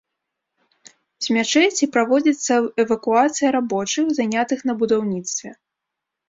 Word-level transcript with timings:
З 1.25 1.35
мячэці 1.35 1.87
праводзіцца 1.97 2.53
эвакуацыя 2.85 3.53
рабочых, 3.57 4.05
занятых 4.21 4.65
на 4.71 4.79
будаўніцтве. 4.81 5.49